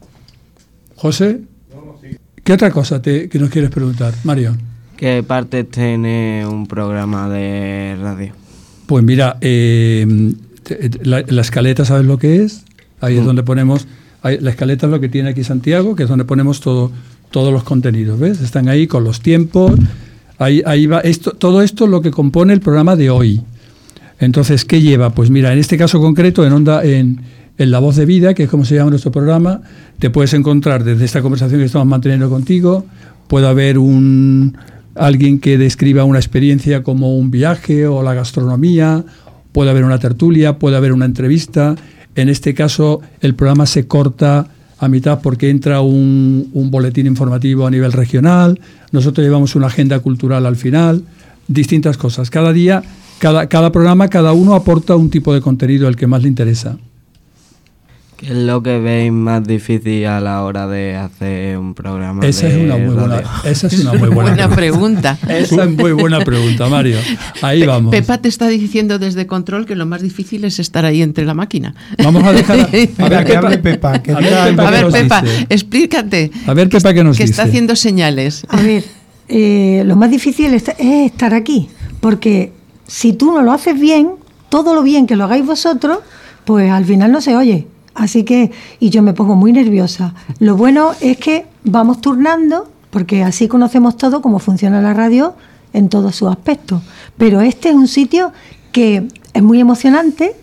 José, 0.96 1.42
¿qué 2.46 2.54
otra 2.54 2.72
cosa 2.72 3.02
te, 3.02 3.28
que 3.28 3.40
nos 3.40 3.50
quieres 3.50 3.72
preguntar, 3.72 4.14
Mario? 4.24 4.56
¿Qué 4.96 5.24
parte 5.24 5.66
tiene 5.66 6.46
un 6.48 6.68
programa 6.68 7.28
de 7.28 7.98
radio? 8.00 8.32
Pues 8.86 9.04
mira, 9.04 9.38
eh, 9.42 10.34
la, 11.04 11.42
escaleta, 11.42 11.84
¿sabes 11.84 12.06
lo 12.06 12.18
que 12.18 12.44
es? 12.44 12.64
Ahí 13.02 13.18
es 13.18 13.24
mm. 13.24 13.26
donde 13.26 13.44
ponemos, 13.44 13.88
la 14.24 14.50
escaleta 14.50 14.86
es 14.86 14.92
lo 14.92 15.02
que 15.02 15.10
tiene 15.10 15.30
aquí 15.30 15.44
Santiago, 15.44 15.96
que 15.96 16.04
es 16.04 16.10
donde 16.10 16.24
ponemos 16.24 16.62
todo, 16.62 16.92
todos 17.32 17.52
los 17.52 17.64
contenidos, 17.64 18.20
¿ves? 18.20 18.40
Están 18.40 18.70
ahí 18.70 18.86
con 18.86 19.04
los 19.04 19.22
tiempos, 19.22 19.74
ahí, 20.38 20.62
ahí 20.66 20.86
va, 20.86 21.00
esto, 21.00 21.32
todo 21.32 21.64
esto 21.64 21.86
es 21.86 21.90
lo 21.90 22.02
que 22.02 22.12
compone 22.12 22.54
el 22.54 22.62
programa 22.62 22.96
de 22.96 23.10
hoy. 23.10 23.42
Entonces, 24.20 24.66
¿qué 24.66 24.82
lleva? 24.82 25.10
Pues 25.10 25.30
mira, 25.32 25.52
en 25.52 25.60
este 25.60 25.78
caso 25.78 26.00
concreto, 26.00 26.46
en 26.46 26.54
Onda, 26.54 26.86
en, 26.86 27.20
en 27.58 27.72
La 27.72 27.80
Voz 27.80 27.96
de 27.96 28.06
Vida, 28.06 28.34
que 28.34 28.44
es 28.44 28.50
como 28.50 28.66
se 28.66 28.76
llama 28.76 28.90
nuestro 28.90 29.12
programa, 29.12 29.62
te 30.00 30.10
puedes 30.10 30.34
encontrar 30.34 30.84
desde 30.84 31.06
esta 31.06 31.22
conversación 31.22 31.60
que 31.60 31.66
estamos 31.66 31.88
manteniendo 31.88 32.30
contigo, 32.30 32.86
puede 33.28 33.48
haber 33.48 33.78
un 33.78 34.58
alguien 34.96 35.40
que 35.40 35.58
describa 35.58 36.06
una 36.06 36.20
experiencia 36.20 36.82
como 36.82 37.18
un 37.18 37.30
viaje 37.30 37.86
o 37.86 38.02
la 38.02 38.14
gastronomía 38.14 39.04
puede 39.56 39.70
haber 39.70 39.86
una 39.86 40.00
tertulia, 40.00 40.60
puede 40.60 40.76
haber 40.76 40.92
una 40.92 41.06
entrevista. 41.06 41.78
En 42.16 42.28
este 42.28 42.54
caso, 42.54 43.00
el 43.22 43.36
programa 43.36 43.66
se 43.66 43.88
corta 43.88 44.48
a 44.80 44.90
mitad 44.90 45.22
porque 45.22 45.50
entra 45.50 45.80
un, 45.80 46.50
boletín 46.54 47.08
informativo 47.08 47.66
a 47.66 47.72
nivel 47.72 47.94
regional, 47.94 48.60
nosotros 48.92 49.26
llevamos 49.26 49.56
una 49.56 49.68
agenda 49.68 50.00
cultural 50.00 50.46
al 50.46 50.58
final, 50.58 51.04
distintas 51.48 51.96
cosas. 51.96 52.30
Cada 52.30 52.52
día, 52.52 52.84
cada, 53.20 53.48
cada 53.48 53.72
programa, 53.72 54.10
cada 54.10 54.34
uno 54.34 54.56
aporta 54.56 54.98
un 54.98 55.10
tipo 55.10 55.34
de 55.34 55.40
contenido 55.40 55.88
el 55.88 55.96
que 55.96 56.06
más 56.06 56.22
le 56.22 56.28
interesa. 56.28 56.78
¿Qué 58.18 58.28
es 58.28 58.32
lo 58.32 58.64
que 58.64 58.80
veis 58.80 59.12
más 59.12 59.46
difícil 59.46 60.06
a 60.06 60.22
la 60.22 60.42
hora 60.44 60.68
de 60.68 60.96
hacer 60.96 61.58
un 61.58 61.74
programa? 61.74 62.26
Esa 62.26 62.48
es 62.48 62.56
una 62.56 62.78
muy 62.78 62.96
buena, 62.96 63.24
esa 63.44 63.68
es 63.68 63.80
una 63.82 63.94
muy 63.94 64.08
buena, 64.14 64.50
pregunta. 64.50 65.18
Esa 65.28 65.66
es 65.66 65.72
muy 65.72 65.92
buena 65.92 66.22
pregunta, 66.22 66.70
Mario. 66.70 66.98
Ahí 67.42 67.66
vamos. 67.66 67.92
Pepa 67.92 68.20
te 68.20 68.30
está 68.30 68.48
diciendo 68.48 69.00
desde 69.00 69.28
control 69.28 69.66
que 69.66 69.76
lo 69.76 69.86
más 69.86 70.02
difícil 70.02 70.46
es 70.46 70.60
estar 70.60 70.86
ahí 70.86 71.02
entre 71.02 71.26
la 71.26 71.34
máquina. 71.34 71.76
Vamos 72.02 72.24
a 72.24 72.32
dejar. 72.32 72.62
A, 72.62 72.66
ver, 72.68 73.62
Pepa. 73.62 73.96
a 73.96 74.70
ver, 74.72 74.88
Pepa, 74.92 75.24
explícate. 75.50 76.32
A 76.48 76.54
ver, 76.54 76.70
Pepa, 76.70 76.94
¿qué 76.94 77.04
nos 77.04 77.18
Que 77.18 77.24
está 77.26 77.44
haciendo 77.44 77.76
señales. 77.76 78.46
A 78.48 78.62
ver, 78.62 78.86
eh, 79.28 79.84
lo 79.86 79.98
más 79.98 80.10
difícil 80.10 80.54
es 80.54 80.72
estar 80.80 81.34
aquí, 81.34 81.68
porque 82.00 82.54
si 82.88 83.12
tú 83.12 83.34
no 83.34 83.42
lo 83.42 83.52
haces 83.52 83.78
bien, 83.78 84.12
todo 84.48 84.74
lo 84.74 84.84
bien 84.84 85.06
que 85.06 85.18
lo 85.18 85.26
hagáis 85.26 85.46
vosotros, 85.46 86.00
pues 86.46 86.72
al 86.72 86.86
final 86.86 87.12
no 87.12 87.20
se 87.20 87.36
oye 87.36 87.68
Así 87.96 88.24
que, 88.24 88.52
y 88.80 88.90
yo 88.90 89.02
me 89.02 89.14
pongo 89.14 89.36
muy 89.36 89.54
nerviosa. 89.54 90.14
Lo 90.40 90.58
bueno 90.58 90.92
es 91.00 91.18
que 91.18 91.46
vamos 91.64 92.02
turnando, 92.02 92.70
porque 92.92 93.24
así 93.24 93.48
conocemos 93.48 93.98
todo 93.98 94.22
cómo 94.22 94.40
funciona 94.40 94.82
la 94.82 94.94
radio 94.94 95.34
en 95.74 95.90
todos 95.90 96.16
sus 96.16 96.30
aspectos. 96.30 96.82
Pero 97.18 97.42
este 97.42 97.70
es 97.70 97.76
un 97.76 97.88
sitio 97.88 98.34
que 98.72 99.08
es 99.34 99.42
muy 99.42 99.60
emocionante. 99.60 100.36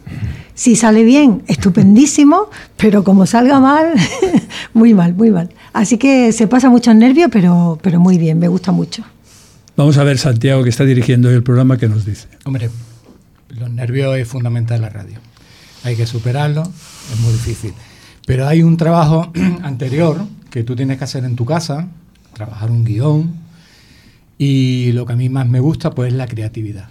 Si 0.54 0.76
sale 0.76 1.04
bien, 1.04 1.42
estupendísimo, 1.46 2.48
pero 2.76 3.04
como 3.04 3.26
salga 3.26 3.60
mal, 3.60 3.92
muy 4.74 4.94
mal, 4.94 5.14
muy 5.14 5.30
mal. 5.30 5.50
Así 5.72 5.98
que 5.98 6.32
se 6.32 6.46
pasa 6.46 6.70
muchos 6.70 6.94
nervios, 6.94 7.28
pero, 7.32 7.78
pero 7.82 8.00
muy 8.00 8.18
bien, 8.18 8.38
me 8.38 8.48
gusta 8.48 8.72
mucho. 8.72 9.04
Vamos 9.76 9.96
a 9.96 10.04
ver, 10.04 10.18
Santiago, 10.18 10.62
que 10.62 10.70
está 10.70 10.84
dirigiendo 10.84 11.30
el 11.30 11.42
programa, 11.42 11.78
que 11.78 11.88
nos 11.88 12.04
dice. 12.04 12.28
Hombre, 12.44 12.70
los 13.48 13.70
nervios 13.70 14.16
es 14.16 14.28
fundamental 14.28 14.76
en 14.76 14.82
la 14.82 14.88
radio. 14.90 15.31
Hay 15.84 15.96
que 15.96 16.06
superarlo, 16.06 16.62
es 16.62 17.20
muy 17.20 17.32
difícil. 17.32 17.74
Pero 18.26 18.46
hay 18.46 18.62
un 18.62 18.76
trabajo 18.76 19.32
anterior 19.62 20.24
que 20.50 20.62
tú 20.62 20.76
tienes 20.76 20.98
que 20.98 21.04
hacer 21.04 21.24
en 21.24 21.36
tu 21.36 21.44
casa, 21.44 21.88
trabajar 22.34 22.70
un 22.70 22.84
guion, 22.84 23.34
y 24.38 24.92
lo 24.92 25.06
que 25.06 25.12
a 25.12 25.16
mí 25.16 25.28
más 25.28 25.48
me 25.48 25.60
gusta 25.60 25.90
pues 25.90 26.12
es 26.12 26.18
la 26.18 26.26
creatividad. 26.26 26.88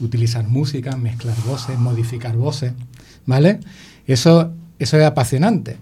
Utilizar 0.00 0.46
música, 0.46 0.96
mezclar 0.96 1.36
voces, 1.46 1.78
modificar 1.78 2.36
voces, 2.36 2.72
¿vale? 3.26 3.60
Eso, 4.06 4.52
eso 4.78 4.98
es 4.98 5.04
apasionante. 5.04 5.76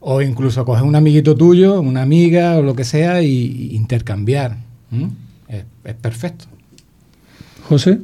O 0.00 0.22
incluso 0.22 0.64
coger 0.64 0.84
un 0.84 0.96
amiguito 0.96 1.34
tuyo, 1.34 1.80
una 1.80 2.02
amiga 2.02 2.56
o 2.56 2.62
lo 2.62 2.74
que 2.74 2.84
sea 2.84 3.22
y, 3.22 3.74
intercambiar. 3.74 4.56
es 5.48 5.94
perfecto. 5.94 6.46
José. 7.68 7.98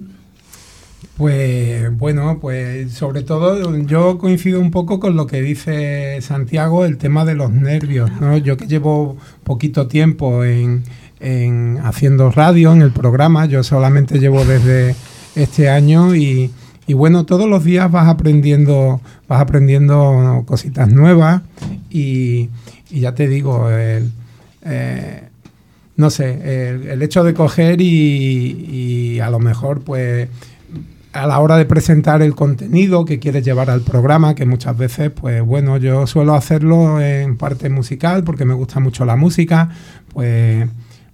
Pues 1.16 1.96
bueno, 1.96 2.38
pues 2.40 2.92
sobre 2.92 3.23
todo 3.23 3.76
yo 3.82 4.18
coincido 4.18 4.61
un 4.61 4.70
poco 4.70 4.99
con 4.99 5.16
lo 5.16 5.26
que 5.26 5.42
dice 5.42 6.20
Santiago, 6.20 6.84
el 6.84 6.99
tema 6.99 7.25
de 7.25 7.34
los 7.34 7.52
nervios. 7.52 8.11
¿no? 8.20 8.37
Yo 8.37 8.56
que 8.56 8.66
llevo 8.66 9.16
poquito 9.44 9.87
tiempo 9.87 10.44
en, 10.44 10.82
en 11.20 11.78
haciendo 11.84 12.30
radio, 12.30 12.73
en 12.73 12.82
el 12.82 12.90
programa, 12.90 13.46
yo 13.46 13.62
solamente 13.62 14.18
llevo 14.18 14.44
desde 14.44 14.96
este 15.37 15.68
año 15.68 16.14
y, 16.16 16.50
y 16.87 16.94
bueno, 16.94 17.25
todos 17.26 17.49
los 17.49 17.64
días 17.64 17.90
vas 17.90 18.08
aprendiendo, 18.08 19.00
vas 19.28 19.40
aprendiendo 19.40 20.42
cositas 20.46 20.90
nuevas 20.90 21.42
y, 21.90 22.50
y 22.90 23.00
ya 23.00 23.14
te 23.14 23.28
digo, 23.28 23.70
el, 23.70 24.11
eh, 24.62 25.23
no 25.96 26.11
sé, 26.11 26.70
el, 26.70 26.88
el 26.88 27.02
hecho 27.02 27.23
de 27.23 27.34
coger 27.34 27.80
y, 27.80 29.14
y 29.16 29.20
a 29.20 29.30
lo 29.30 29.38
mejor 29.38 29.82
pues 29.82 30.28
a 31.14 31.28
la 31.28 31.38
hora 31.38 31.56
de 31.56 31.64
presentar 31.64 32.23
el 32.23 32.35
contenido 32.35 33.04
que 33.04 33.21
quieres 33.21 33.44
llevar 33.44 33.71
al 33.71 33.83
programa, 33.83 34.35
que 34.35 34.47
muchas 34.47 34.76
veces, 34.76 35.11
pues 35.11 35.42
bueno, 35.42 35.76
yo 35.76 36.09
suelo 36.09 36.35
hacerlo 36.35 37.00
en 37.00 37.37
parte 37.37 37.71
musical 37.71 38.25
porque 38.25 38.44
me 38.44 38.52
gusta 38.52 38.80
mucho 38.80 39.04
la 39.04 39.14
música, 39.14 39.71
pues, 40.12 40.68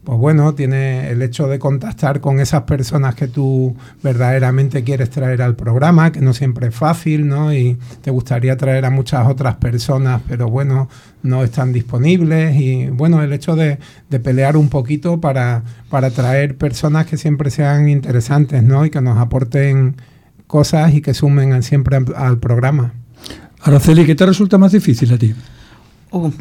pues 0.04 0.18
bueno, 0.18 0.54
tiene 0.54 1.10
el 1.10 1.20
hecho 1.20 1.46
de 1.46 1.58
contactar 1.58 2.20
con 2.20 2.40
esas 2.40 2.62
personas 2.62 3.14
que 3.14 3.28
tú 3.28 3.76
verdaderamente 4.02 4.82
quieres 4.82 5.10
traer 5.10 5.42
al 5.42 5.56
programa, 5.56 6.10
que 6.10 6.22
no 6.22 6.32
siempre 6.32 6.68
es 6.68 6.74
fácil, 6.74 7.28
¿no? 7.28 7.52
Y 7.52 7.78
te 8.00 8.10
gustaría 8.10 8.56
traer 8.56 8.86
a 8.86 8.90
muchas 8.90 9.26
otras 9.26 9.56
personas, 9.56 10.22
pero 10.26 10.48
bueno, 10.48 10.88
no 11.22 11.44
están 11.44 11.74
disponibles 11.74 12.56
y 12.56 12.86
bueno, 12.86 13.22
el 13.22 13.32
hecho 13.34 13.56
de, 13.56 13.78
pelear 14.22 14.56
un 14.56 14.70
poquito 14.70 15.20
para, 15.20 15.64
para 15.90 16.10
traer 16.10 16.56
personas 16.56 17.06
que 17.06 17.18
siempre 17.18 17.50
sean 17.50 17.88
interesantes, 17.88 18.62
¿no? 18.62 18.86
Y 18.86 18.90
que 18.90 19.02
nos 19.02 19.18
aporten 19.18 19.96
cosas 20.46 20.94
y 20.94 21.02
que 21.02 21.12
sumen 21.12 21.62
siempre 21.62 21.98
al 22.16 22.38
programa. 22.38 22.94
Araceli, 23.62 24.06
¿qué 24.06 24.14
te 24.14 24.24
resulta 24.24 24.56
más 24.56 24.72
difícil 24.72 25.12
a 25.12 25.18
ti? 25.18 25.34
Oh. 26.10 26.32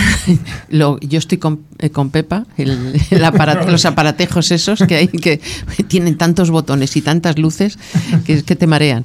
Lo, 0.68 1.00
yo 1.00 1.18
estoy 1.18 1.38
con, 1.38 1.62
eh, 1.78 1.90
con 1.90 2.10
Pepa, 2.10 2.46
el, 2.56 2.92
los 3.10 3.84
aparatejos 3.84 4.50
esos 4.52 4.84
que 4.86 4.96
hay 4.96 5.08
que 5.08 5.40
tienen 5.88 6.16
tantos 6.16 6.50
botones 6.50 6.96
y 6.96 7.02
tantas 7.02 7.38
luces 7.38 7.78
que, 8.24 8.42
que 8.44 8.56
te 8.56 8.66
marean. 8.66 9.02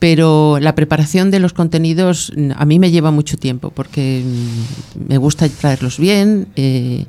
Pero 0.00 0.58
la 0.60 0.76
preparación 0.76 1.32
de 1.32 1.40
los 1.40 1.52
contenidos 1.52 2.32
a 2.54 2.64
mí 2.64 2.78
me 2.78 2.92
lleva 2.92 3.10
mucho 3.10 3.36
tiempo 3.36 3.70
porque 3.74 4.22
mm, 4.24 5.08
me 5.08 5.18
gusta 5.18 5.48
traerlos 5.48 5.98
bien 5.98 6.46
eh, 6.54 7.04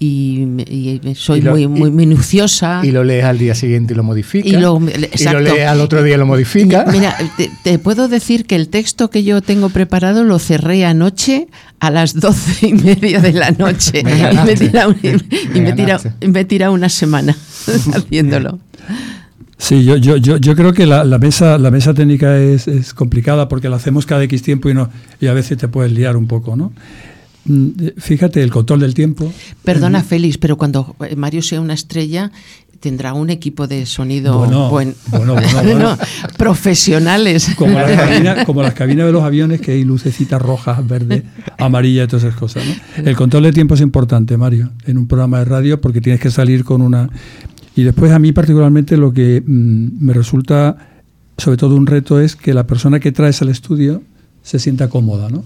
y, 0.00 0.40
y, 0.68 1.00
soy 1.14 1.38
Y 1.38 1.42
lo- 1.42 1.52
muy, 1.52 1.68
muy 1.68 1.88
y- 1.90 1.92
minuciosa. 1.92 2.80
Y 2.82 2.90
lo 2.90 3.04
lees 3.04 3.24
al 3.26 3.38
día 3.38 3.54
siguiente 3.54 3.94
y 3.94 3.96
lo 3.96 4.02
modificas. 4.02 4.50
Y 4.52 4.56
lo- 4.56 4.80
lo 4.80 5.40
lees 5.40 5.66
al 5.68 5.80
otro 5.80 6.02
día 6.02 6.16
y 6.16 6.18
lo 6.18 6.26
modificas. 6.26 6.90
Mira, 6.92 7.16
te, 7.36 7.48
te 7.62 7.78
puedo 7.78 8.08
decir 8.08 8.44
que 8.44 8.56
el 8.56 8.68
texto 8.68 9.08
que 9.08 9.22
yo 9.22 9.40
tengo 9.40 9.68
preparado 9.68 10.24
lo 10.24 10.40
cerré 10.40 10.84
anoche 10.84 11.46
a 11.78 11.90
las 11.92 12.18
doce 12.18 12.66
y 12.66 12.72
media 12.72 13.20
de 13.20 13.34
la 13.34 13.52
noche. 13.52 14.02
Me 14.04 14.10
y 14.10 14.14
me 14.14 14.20
ganaste. 14.20 14.64
y 15.54 15.60
Me 15.60 16.28
me 16.28 16.40
he 16.40 16.44
tirado 16.44 16.72
una 16.72 16.88
semana 16.88 17.36
haciéndolo. 17.94 18.58
Sí, 19.62 19.84
yo, 19.84 19.96
yo, 19.96 20.16
yo, 20.16 20.38
yo 20.38 20.56
creo 20.56 20.72
que 20.72 20.86
la, 20.86 21.04
la 21.04 21.18
mesa, 21.20 21.56
la 21.56 21.70
mesa 21.70 21.94
técnica 21.94 22.36
es, 22.36 22.66
es 22.66 22.92
complicada 22.92 23.48
porque 23.48 23.68
la 23.68 23.76
hacemos 23.76 24.06
cada 24.06 24.24
X 24.24 24.42
tiempo 24.42 24.68
y, 24.68 24.74
no, 24.74 24.90
y 25.20 25.28
a 25.28 25.32
veces 25.34 25.56
te 25.56 25.68
puedes 25.68 25.92
liar 25.92 26.16
un 26.16 26.26
poco, 26.26 26.56
¿no? 26.56 26.72
Mm, 27.44 27.68
Fíjate, 27.96 28.42
el 28.42 28.50
control 28.50 28.80
del 28.80 28.92
tiempo. 28.94 29.32
Perdona, 29.64 30.02
Félix, 30.02 30.36
pero 30.36 30.56
cuando 30.58 30.96
eh, 31.08 31.14
Mario 31.14 31.42
sea 31.42 31.60
una 31.60 31.74
estrella 31.74 32.32
tendrá 32.80 33.14
un 33.14 33.30
equipo 33.30 33.68
de 33.68 33.86
sonido 33.86 34.36
Bueno, 34.38 34.68
buen- 34.68 34.96
bueno, 35.12 35.34
bueno, 35.34 35.48
bueno. 35.62 35.98
profesionales. 36.36 37.52
Como 37.56 37.78
las, 37.78 37.92
cabinas, 37.96 38.44
como 38.44 38.62
las 38.62 38.74
cabinas 38.74 39.06
de 39.06 39.12
los 39.12 39.22
aviones 39.22 39.60
que 39.60 39.70
hay 39.70 39.84
lucecitas 39.84 40.42
rojas, 40.42 40.84
verdes, 40.88 41.22
amarillas 41.58 42.06
y 42.06 42.08
todas 42.08 42.24
esas 42.24 42.36
cosas. 42.36 42.64
¿no? 42.66 43.04
El 43.08 43.14
control 43.14 43.44
de 43.44 43.52
tiempo 43.52 43.74
es 43.74 43.80
importante, 43.80 44.36
Mario, 44.36 44.70
en 44.86 44.98
un 44.98 45.06
programa 45.06 45.38
de 45.38 45.44
radio 45.44 45.80
porque 45.80 46.00
tienes 46.00 46.20
que 46.20 46.32
salir 46.32 46.64
con 46.64 46.82
una... 46.82 47.08
Y 47.76 47.84
después 47.84 48.12
a 48.12 48.18
mí 48.18 48.32
particularmente 48.32 48.96
lo 48.96 49.12
que 49.12 49.42
mm, 49.46 50.04
me 50.04 50.12
resulta 50.12 50.76
sobre 51.38 51.56
todo 51.56 51.74
un 51.76 51.86
reto 51.86 52.20
es 52.20 52.36
que 52.36 52.52
la 52.54 52.66
persona 52.66 53.00
que 53.00 53.10
traes 53.12 53.40
al 53.42 53.48
estudio 53.48 54.02
se 54.42 54.58
sienta 54.58 54.88
cómoda, 54.88 55.28
¿no? 55.30 55.42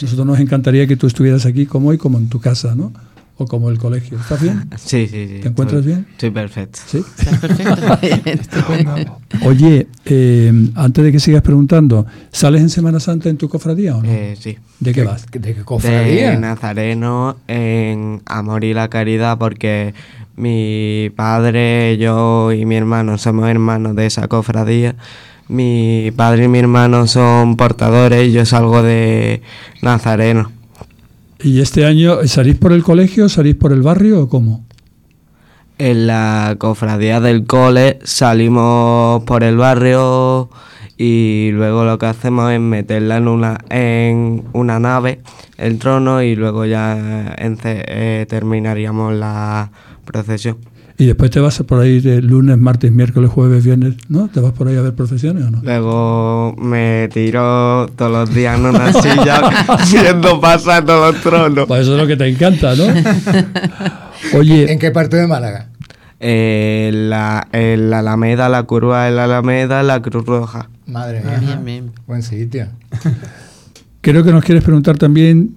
Nosotros 0.00 0.26
nos 0.26 0.38
encantaría 0.40 0.86
que 0.86 0.96
tú 0.96 1.06
estuvieras 1.06 1.44
aquí 1.46 1.66
como 1.66 1.88
hoy, 1.88 1.98
como 1.98 2.16
en 2.18 2.28
tu 2.28 2.40
casa, 2.40 2.74
¿no? 2.74 2.92
O 3.36 3.46
como 3.46 3.70
el 3.70 3.78
colegio. 3.78 4.18
¿Estás 4.18 4.40
bien? 4.40 4.68
Sí, 4.78 5.06
sí, 5.08 5.26
sí. 5.28 5.38
¿Te 5.40 5.48
encuentras 5.48 5.80
estoy- 5.80 5.86
bien? 5.86 6.06
Estoy 6.12 6.30
perfecto. 6.30 6.78
Sí. 6.86 6.98
Estás 7.18 7.38
perfecto. 7.38 9.18
Oye, 9.44 9.88
eh, 10.06 10.70
antes 10.74 11.04
de 11.04 11.12
que 11.12 11.20
sigas 11.20 11.42
preguntando, 11.42 12.06
¿sales 12.32 12.60
en 12.62 12.70
Semana 12.70 13.00
Santa 13.00 13.28
en 13.28 13.36
tu 13.36 13.48
cofradía 13.48 13.96
o 13.96 14.02
no? 14.02 14.08
Eh, 14.08 14.36
sí. 14.38 14.56
¿De 14.78 14.92
qué 14.92 15.04
vas? 15.04 15.26
¿De 15.30 15.40
qué 15.40 15.54
De 15.54 15.64
cofradía? 15.64 16.38
Nazareno 16.38 17.36
en 17.48 18.22
Amor 18.26 18.64
y 18.64 18.72
la 18.74 18.88
Caridad 18.88 19.36
porque 19.38 19.92
mi 20.40 21.10
padre, 21.14 21.98
yo 21.98 22.52
y 22.52 22.64
mi 22.64 22.76
hermano 22.76 23.18
somos 23.18 23.48
hermanos 23.48 23.94
de 23.94 24.06
esa 24.06 24.26
cofradía. 24.26 24.96
Mi 25.48 26.12
padre 26.16 26.44
y 26.44 26.48
mi 26.48 26.58
hermano 26.58 27.06
son 27.06 27.56
portadores 27.56 28.28
y 28.28 28.32
yo 28.32 28.46
salgo 28.46 28.82
de 28.82 29.42
Nazareno. 29.82 30.50
¿Y 31.42 31.60
este 31.60 31.84
año 31.84 32.26
salís 32.26 32.56
por 32.56 32.72
el 32.72 32.82
colegio, 32.82 33.28
salís 33.28 33.54
por 33.54 33.72
el 33.72 33.82
barrio 33.82 34.22
o 34.22 34.28
cómo? 34.28 34.64
En 35.78 36.06
la 36.06 36.56
cofradía 36.58 37.20
del 37.20 37.46
cole 37.46 37.98
salimos 38.04 39.22
por 39.24 39.42
el 39.42 39.56
barrio 39.56 40.50
y 41.02 41.50
luego 41.52 41.86
lo 41.86 41.96
que 41.98 42.04
hacemos 42.04 42.52
es 42.52 42.60
meterla 42.60 43.16
en 43.16 43.26
una, 43.26 43.58
en 43.70 44.44
una 44.52 44.78
nave, 44.78 45.22
el 45.56 45.78
trono, 45.78 46.22
y 46.22 46.36
luego 46.36 46.66
ya 46.66 47.34
eh, 47.38 48.26
terminaríamos 48.28 49.14
la 49.14 49.70
procesión. 50.04 50.58
Y 50.98 51.06
después 51.06 51.30
te 51.30 51.40
vas 51.40 51.58
por 51.62 51.80
ahí 51.80 52.00
de 52.00 52.20
lunes, 52.20 52.58
martes, 52.58 52.92
miércoles, 52.92 53.30
jueves, 53.30 53.64
viernes, 53.64 53.94
¿no? 54.10 54.28
¿Te 54.28 54.40
vas 54.40 54.52
por 54.52 54.68
ahí 54.68 54.76
a 54.76 54.82
ver 54.82 54.94
procesiones 54.94 55.44
o 55.44 55.50
no? 55.50 55.60
Luego 55.62 56.54
me 56.58 57.08
tiro 57.10 57.88
todos 57.96 58.12
los 58.12 58.34
días 58.34 58.58
en 58.58 58.66
una 58.66 58.92
silla 58.92 59.40
viendo 59.90 60.38
pasar 60.38 60.84
todos 60.84 61.14
los 61.14 61.22
tronos. 61.22 61.66
Pues 61.66 61.80
eso 61.80 61.94
es 61.94 62.02
lo 62.02 62.06
que 62.06 62.18
te 62.18 62.28
encanta, 62.28 62.74
¿no? 62.76 62.84
Oye, 64.38 64.70
¿En 64.70 64.78
qué 64.78 64.90
parte 64.90 65.16
de 65.16 65.26
Málaga? 65.26 65.69
Eh, 66.22 66.90
la, 66.92 67.48
en 67.52 67.88
la 67.90 68.00
Alameda, 68.00 68.48
la 68.50 68.62
curva 68.64 69.06
de 69.06 69.10
la 69.10 69.24
Alameda, 69.24 69.82
la 69.82 70.02
Cruz 70.02 70.26
Roja. 70.26 70.68
Madre 70.86 71.22
mía. 71.22 71.38
Bien, 71.40 71.64
bien. 71.64 71.92
Buen 72.06 72.22
sitio. 72.22 72.66
creo 74.00 74.22
que 74.24 74.32
nos 74.32 74.44
quieres 74.44 74.62
preguntar 74.64 74.98
también 74.98 75.54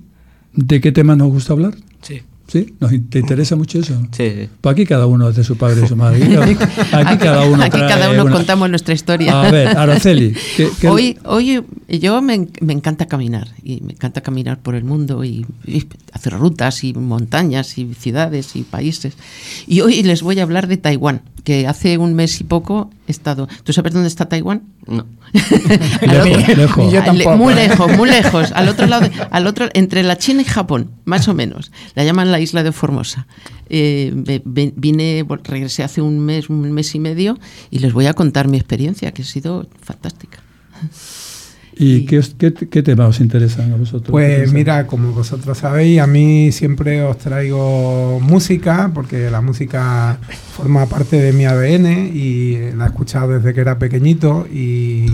de 0.53 0.79
qué 0.81 0.91
tema 0.91 1.15
nos 1.15 1.29
gusta 1.29 1.53
hablar. 1.53 1.73
Sí. 2.01 2.21
¿Sí? 2.47 2.75
¿Nos 2.79 2.91
in- 2.93 3.09
¿Te 3.09 3.19
interesa 3.19 3.55
mucho 3.55 3.79
eso? 3.79 3.99
Sí, 4.11 4.29
sí. 4.29 4.49
Pues 4.61 4.73
aquí 4.73 4.85
cada 4.85 5.07
uno 5.07 5.27
es 5.29 5.35
de 5.35 5.43
su 5.43 5.57
padre 5.57 5.81
y 5.83 5.87
su 5.87 5.95
madre. 5.95 6.23
Aquí, 6.37 6.57
aquí 6.91 7.17
cada 7.17 7.45
uno 7.45 7.63
Aquí 7.63 7.79
cada 7.79 8.11
uno 8.11 8.23
una- 8.23 8.31
contamos 8.31 8.69
nuestra 8.69 8.93
historia. 8.93 9.41
A 9.41 9.49
ver, 9.51 9.67
Araceli. 9.77 10.35
¿qué- 10.57 10.69
qué- 10.79 10.87
Hoy, 10.89 11.17
hoy 11.25 11.63
yo 11.99 12.21
me, 12.21 12.33
en- 12.35 12.51
me 12.61 12.73
encanta 12.73 13.05
caminar 13.07 13.49
y 13.63 13.81
me 13.81 13.93
encanta 13.93 14.21
caminar 14.21 14.59
por 14.59 14.75
el 14.75 14.83
mundo 14.83 15.23
y, 15.23 15.45
y 15.65 15.85
hacer 16.11 16.33
rutas 16.33 16.83
y 16.83 16.93
montañas 16.93 17.77
y 17.77 17.93
ciudades 17.93 18.55
y 18.55 18.63
países. 18.63 19.15
Y 19.67 19.81
hoy 19.81 20.03
les 20.03 20.21
voy 20.21 20.39
a 20.39 20.43
hablar 20.43 20.67
de 20.67 20.77
Taiwán. 20.77 21.21
que 21.43 21.67
hace 21.67 21.97
un 21.97 22.13
mes 22.13 22.39
y 22.39 22.45
poco 22.45 22.89
he 23.07 23.11
estado. 23.11 23.47
¿Tú 23.63 23.73
sabes 23.73 23.91
dónde 23.93 24.07
está 24.07 24.29
Taiwán? 24.29 24.63
No. 24.87 25.05
Lejos, 26.01 26.57
lejos. 26.57 26.93
Yo 26.93 27.03
tampoco, 27.03 27.35
muy 27.37 27.53
lejos, 27.63 27.97
muy 27.97 28.09
lejos. 28.09 28.51
Al 28.53 28.69
otro 28.69 28.87
lado, 28.87 29.07
de- 29.09 29.11
al 29.31 29.45
otro, 29.47 29.67
entre 29.73 30.03
la 30.03 30.17
China 30.17 30.41
y 30.41 30.45
Japón, 30.45 30.91
más 31.05 31.27
o 31.27 31.33
menos. 31.33 31.71
La 31.95 32.03
llaman 32.05 32.31
la 32.31 32.39
isla 32.39 32.63
de 32.63 32.71
Formosa. 32.71 33.27
Eh, 33.69 34.13
vine, 34.75 35.25
regresé 35.43 35.83
hace 35.83 36.01
un 36.01 36.19
mes, 36.19 36.49
un 36.49 36.71
mes 36.71 36.95
y 36.95 36.99
medio, 36.99 37.37
y 37.71 37.79
les 37.79 37.91
voy 37.93 38.05
a 38.05 38.13
contar 38.13 38.47
mi 38.47 38.57
experiencia, 38.57 39.11
que 39.11 39.23
ha 39.23 39.25
sido 39.25 39.67
fantástica. 39.81 40.39
¿Y 41.75 42.05
qué, 42.05 42.21
qué, 42.37 42.53
qué 42.53 42.83
temas 42.83 43.09
os 43.09 43.19
interesan 43.19 43.71
a 43.73 43.75
vosotros? 43.75 44.05
¿Qué 44.05 44.11
Pues 44.11 44.53
mira, 44.53 44.85
como 44.87 45.11
vosotros 45.11 45.57
sabéis, 45.57 45.99
a 45.99 46.07
mí 46.07 46.51
siempre 46.51 47.01
os 47.03 47.17
traigo 47.17 48.19
música, 48.21 48.91
porque 48.93 49.29
la 49.31 49.41
música 49.41 50.17
forma 50.55 50.85
parte 50.85 51.19
de 51.19 51.33
mi 51.33 51.45
ADN 51.45 52.11
y 52.13 52.57
la 52.75 52.85
he 52.85 52.87
escuchado 52.87 53.31
desde 53.31 53.53
que 53.53 53.61
era 53.61 53.79
pequeñito 53.79 54.47
y, 54.53 55.07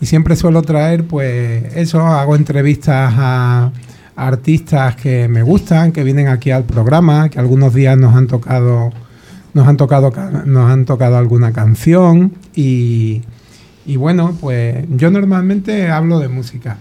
y 0.00 0.06
siempre 0.06 0.36
suelo 0.36 0.62
traer, 0.62 1.04
pues 1.04 1.64
eso, 1.74 2.00
hago 2.06 2.36
entrevistas 2.36 3.12
a, 3.16 3.72
a 4.14 4.26
artistas 4.28 4.94
que 4.96 5.26
me 5.28 5.42
gustan, 5.42 5.90
que 5.92 6.04
vienen 6.04 6.28
aquí 6.28 6.50
al 6.52 6.64
programa, 6.64 7.28
que 7.28 7.38
algunos 7.40 7.74
días 7.74 7.98
nos 7.98 8.14
han 8.14 8.28
tocado, 8.28 8.92
nos 9.54 9.66
han 9.66 9.76
tocado, 9.76 10.12
ca- 10.12 10.44
nos 10.46 10.70
han 10.70 10.84
tocado 10.84 11.16
alguna 11.18 11.52
canción 11.52 12.32
y 12.54 13.22
y 13.88 13.96
bueno, 13.96 14.36
pues 14.38 14.84
yo 14.90 15.10
normalmente 15.10 15.90
hablo 15.90 16.18
de 16.18 16.28
música. 16.28 16.76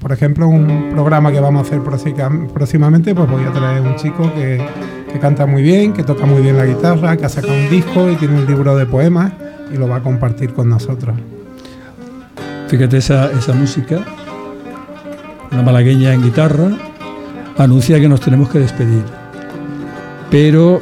Por 0.00 0.12
ejemplo, 0.12 0.46
un 0.46 0.90
programa 0.92 1.32
que 1.32 1.40
vamos 1.40 1.64
a 1.64 1.66
hacer 1.66 1.82
próximamente, 1.82 3.12
pues 3.12 3.28
voy 3.28 3.42
a 3.42 3.50
traer 3.50 3.82
un 3.82 3.96
chico 3.96 4.32
que, 4.34 4.64
que 5.12 5.18
canta 5.18 5.46
muy 5.46 5.62
bien, 5.62 5.92
que 5.92 6.04
toca 6.04 6.26
muy 6.26 6.42
bien 6.42 6.56
la 6.56 6.64
guitarra, 6.64 7.16
que 7.16 7.24
ha 7.24 7.28
sacado 7.28 7.54
un 7.54 7.68
disco 7.68 8.08
y 8.08 8.14
tiene 8.14 8.38
un 8.38 8.46
libro 8.46 8.76
de 8.76 8.86
poemas 8.86 9.32
y 9.72 9.76
lo 9.76 9.88
va 9.88 9.96
a 9.96 10.00
compartir 10.00 10.54
con 10.54 10.68
nosotros. 10.68 11.16
Fíjate 12.68 12.98
esa, 12.98 13.32
esa 13.32 13.52
música, 13.52 13.98
una 15.50 15.62
malagueña 15.62 16.14
en 16.14 16.22
guitarra, 16.22 16.70
anuncia 17.58 17.98
que 17.98 18.08
nos 18.08 18.20
tenemos 18.20 18.48
que 18.48 18.60
despedir. 18.60 19.02
Pero, 20.30 20.80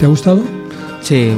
¿te 0.00 0.06
ha 0.06 0.08
gustado? 0.08 0.42
Sí. 1.00 1.32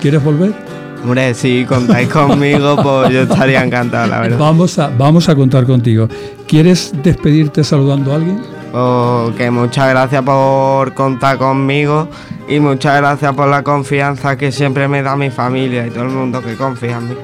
¿Quieres 0.00 0.24
volver? 0.24 0.65
Hombre, 1.02 1.34
si 1.34 1.64
contáis 1.64 2.08
conmigo, 2.08 2.76
pues 2.82 3.10
yo 3.10 3.22
estaría 3.22 3.62
encantado, 3.62 4.06
la 4.08 4.20
verdad. 4.20 4.38
Vamos 4.38 4.78
a, 4.78 4.88
vamos 4.88 5.28
a 5.28 5.34
contar 5.34 5.64
contigo. 5.64 6.08
¿Quieres 6.46 6.92
despedirte 7.02 7.62
saludando 7.64 8.12
a 8.12 8.16
alguien? 8.16 8.42
Pues 8.72 9.36
que 9.36 9.50
muchas 9.50 9.88
gracias 9.90 10.22
por 10.22 10.92
contar 10.94 11.38
conmigo 11.38 12.08
y 12.48 12.60
muchas 12.60 12.96
gracias 12.96 13.34
por 13.34 13.48
la 13.48 13.62
confianza 13.62 14.36
que 14.36 14.52
siempre 14.52 14.88
me 14.88 15.02
da 15.02 15.16
mi 15.16 15.30
familia 15.30 15.86
y 15.86 15.90
todo 15.90 16.04
el 16.04 16.10
mundo 16.10 16.42
que 16.42 16.54
confía 16.54 16.98
en 16.98 17.08
mí. 17.10 17.14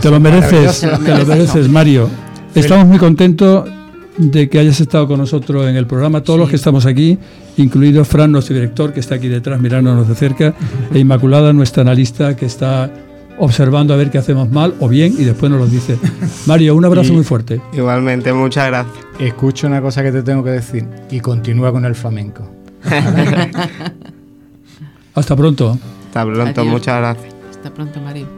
Te 0.00 0.10
lo 0.10 0.20
mereces, 0.20 0.80
te 0.80 1.14
lo 1.16 1.26
mereces, 1.26 1.68
Mario. 1.68 2.08
Estamos 2.54 2.86
muy 2.86 2.98
contentos 2.98 3.68
de 4.18 4.48
que 4.48 4.58
hayas 4.58 4.80
estado 4.80 5.06
con 5.06 5.18
nosotros 5.18 5.66
en 5.68 5.76
el 5.76 5.86
programa, 5.86 6.22
todos 6.22 6.38
los 6.38 6.50
que 6.50 6.56
estamos 6.56 6.84
aquí, 6.86 7.18
incluido 7.56 8.04
Fran, 8.04 8.30
nuestro 8.32 8.54
director, 8.54 8.92
que 8.92 9.00
está 9.00 9.14
aquí 9.14 9.28
detrás 9.28 9.60
mirándonos 9.60 10.08
de 10.08 10.14
cerca, 10.14 10.54
e 10.92 10.98
Inmaculada, 10.98 11.52
nuestra 11.52 11.82
analista, 11.82 12.34
que 12.36 12.46
está 12.46 12.90
observando 13.38 13.94
a 13.94 13.96
ver 13.96 14.10
qué 14.10 14.18
hacemos 14.18 14.50
mal 14.50 14.74
o 14.80 14.88
bien 14.88 15.14
y 15.16 15.22
después 15.24 15.50
nos 15.52 15.60
lo 15.60 15.66
dice. 15.68 15.96
Mario, 16.46 16.74
un 16.74 16.84
abrazo 16.84 17.12
Y- 17.12 17.16
muy 17.16 17.24
fuerte. 17.24 17.60
Igualmente, 17.72 18.32
muchas 18.32 18.66
gracias. 18.66 18.96
Escucha 19.20 19.68
una 19.68 19.80
cosa 19.80 20.02
que 20.02 20.10
te 20.12 20.22
tengo 20.24 20.42
que 20.42 20.50
decir 20.50 20.84
y 21.10 21.20
continúa 21.20 21.70
con 21.70 21.84
el 21.84 21.94
flamenco. 21.94 22.50
Hasta 25.14 25.36
pronto. 25.36 25.78
Hasta 26.08 26.24
pronto, 26.24 26.60
Adiós. 26.60 26.66
muchas 26.72 26.98
gracias. 26.98 27.34
Hasta 27.50 27.72
pronto, 27.74 28.00
Mario. 28.00 28.37